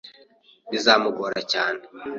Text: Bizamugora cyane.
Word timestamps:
Bizamugora 0.71 1.39
cyane. 1.51 1.81